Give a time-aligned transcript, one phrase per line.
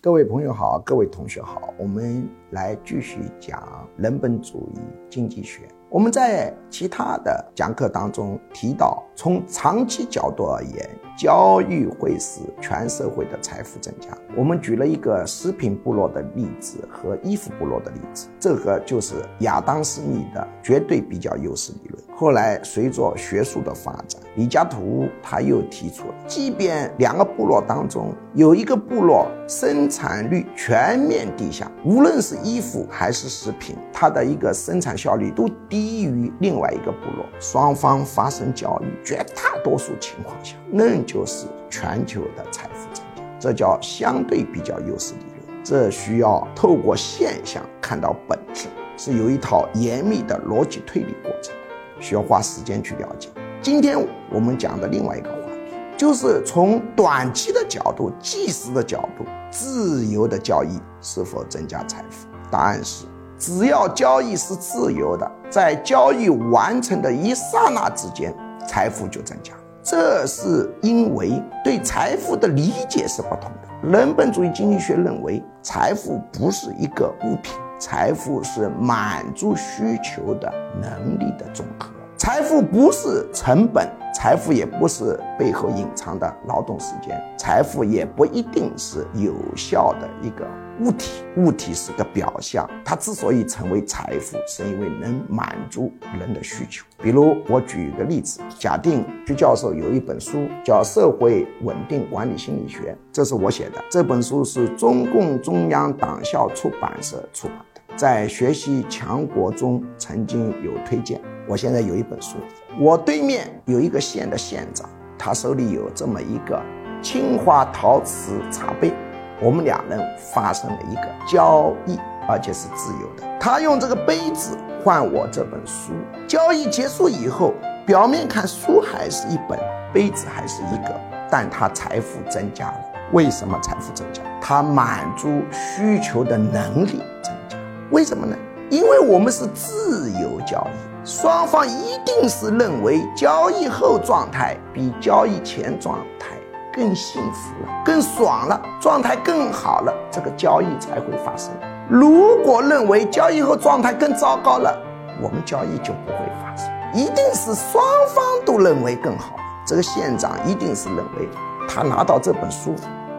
[0.00, 4.78] 各位朋友好，各位同学好，我们来继续讲人本主义
[5.10, 5.62] 经济学。
[5.90, 10.88] 我们在其他的讲课当中提到，从长期角度而言，
[11.18, 14.16] 交易会使全社会的财富增加。
[14.36, 22.04] 我们举了一个食品部落的例子和衣服部落的例子，这个就是亚当·斯密的绝对比较优势理论。
[22.14, 35.98] 后来随着学术的发展，李嘉图他又提出了，即便两个部落当中有一个部落生产率全面低下，无论是衣服还是食品，它的一个生产效率都低。
[36.04, 45.64] 于另外一个部落，双方发生交易，绝大多数情况下，那就是全球的财富增加，这叫相对比较优势理论。
[45.64, 51.52] 这需要透过现象看到本质，是有一套严密的逻辑推理过程，
[51.98, 53.28] 需要花时间去了解。
[53.60, 53.98] 今天
[54.30, 55.36] 我们讲的另外一个话
[55.66, 62.28] 题，就是从短期的角度、即时的角度，自由的交易是否增加财富？
[62.50, 63.04] 答案是。
[63.36, 68.32] 只要交易是自由的，在交易完成的一刹那之间，
[68.66, 69.52] 财富就增加。
[69.82, 73.88] 这是因为对财富的理解是不同的。
[73.88, 81.90] 人本主义经济学认为，财富不是一个物品，财富是满足需求的能力的总和。
[82.28, 90.46] 财富不是成本，财富也不是背后隐藏的劳动时间，财富也不一定是有效的一个
[90.80, 91.24] 物体。
[91.38, 95.90] 物体是个表象，它之所以成为财富，是因为能满足
[96.20, 96.84] 人的需求。
[96.98, 103.82] 比如，我举一个例子，假定徐教授有一本书叫《社会稳定管理心理学》，这是我写的。
[103.90, 111.18] 这本书是中共中央党校出版社出版的，在学习强国中曾经有推荐。
[111.48, 112.36] 我现在有一本书，
[112.78, 114.86] 我对面有一个县的县长，
[115.18, 116.60] 他手里有这么一个
[117.00, 118.92] 青花陶瓷茶杯，
[119.40, 123.26] 我们两人发生了一个交易，而且是自由的。
[123.40, 125.94] 他用这个杯子换我这本书，
[126.26, 127.54] 交易结束以后，
[127.86, 129.58] 表面看书还是一本，
[129.90, 130.94] 杯子还是一个，
[131.30, 132.80] 但他财富增加了。
[133.12, 134.22] 为什么财富增加？
[134.38, 137.56] 他满足需求的能力增加。
[137.90, 138.36] 为什么呢？
[138.70, 146.36] 因为我们是自由交易，双方一定是认为交易后状态比交易前状态
[146.72, 151.50] 更幸福了、更爽了，状态更好了，这个交易才会发生。
[151.88, 154.76] 如果认为交易后状态更糟糕了，
[155.22, 156.70] 我们交易就不会发生。
[156.94, 157.82] 一定是双
[158.14, 159.34] 方都认为更好。
[159.66, 161.28] 这个县长一定是认为
[161.68, 162.74] 他拿到这本书，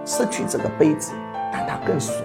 [0.05, 1.11] 失去这个杯子，
[1.51, 2.15] 但他更爽，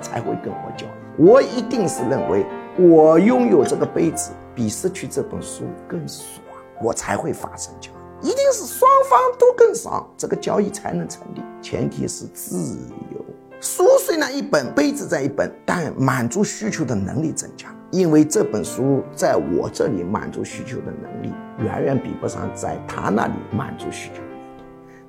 [0.00, 1.22] 才会跟我交易。
[1.22, 2.44] 我一定是认为。
[2.78, 6.40] 我拥有这个杯子比失去这本书更爽，
[6.80, 7.90] 我才会发生交
[8.22, 8.28] 易。
[8.28, 11.42] 一定是双方都更爽，这个交易才能成立。
[11.60, 12.78] 前提是自
[13.12, 13.22] 由。
[13.60, 17.68] 书虽然一本，杯子在一本，但满足需求的能力增加。
[17.90, 24.22] 因为这本书在我这里满足需求的能力，远远比不上在他那里满足需求。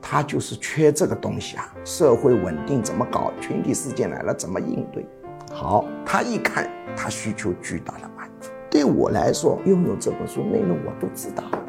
[0.01, 1.71] 他就是缺这个东西啊！
[1.85, 3.31] 社会稳定怎么搞？
[3.39, 5.07] 群体事件来了怎么应对？
[5.53, 8.49] 好，他一看，他需求巨大的满足。
[8.69, 11.59] 对我来说，拥有这本书内容我都知道的，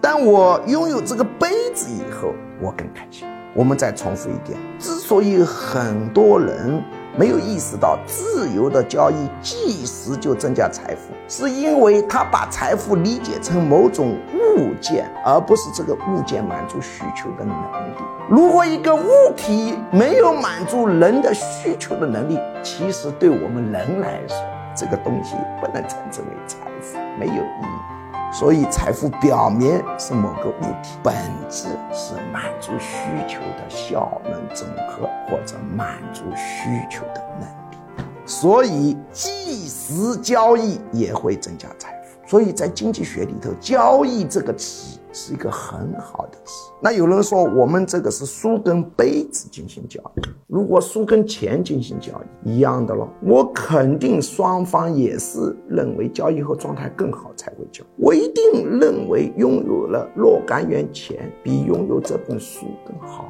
[0.00, 3.28] 但我拥有这个杯子以后，我更开心。
[3.54, 6.82] 我们再重复一点，之所以很多人。
[7.18, 17.96] 没有意识到自由的交易即时就增加财富，是因为他把财富理解成某种物件，而不是这个物件满足需求的能力。
[18.28, 24.36] 如果一个物体没有满足人的需求的能力，其实对我们人来说，
[24.76, 28.32] 这个东西不能称之为财富，没有意义。
[28.32, 31.14] 所以，财富表面是某个物体，本
[31.48, 37.78] 质是满足需求的效能整合，或者满足需求的能力。
[38.26, 41.95] 所以，即时交易也会增加财富。
[42.26, 44.98] 所以在经济学里头，“交易”这个词。
[45.18, 46.70] 是一个很好的词。
[46.78, 50.20] 那有人说，我们这个是书跟杯子进行交易。
[50.46, 52.12] 如果书跟钱进行交
[52.44, 53.08] 易，一样的咯。
[53.22, 57.82] 我肯定双方也是认为交易后状态更好才会交。
[57.96, 63.26] 我一定认为拥有了若干元钱比拥有这本书更好。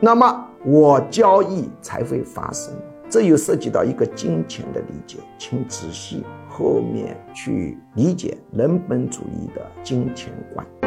[0.00, 2.74] 那么我交易才会发生。
[3.08, 6.22] 这又涉及到一个金钱的理解，请仔细
[6.52, 10.81] 后面去理解人本主义的金钱观。